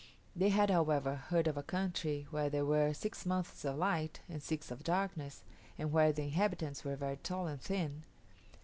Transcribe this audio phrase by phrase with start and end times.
[0.35, 4.41] They had, however, heard of a country where there were six months of light and
[4.41, 5.43] six of darkness,
[5.77, 8.01] and where the inhabitants were very tall and thin!